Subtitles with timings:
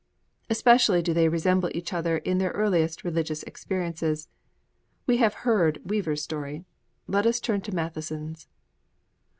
[0.49, 4.29] Especially do they resemble each other in their earliest religious experiences.
[5.05, 6.65] We have heard Weaver's story:
[7.05, 8.47] let us turn to Matheson's.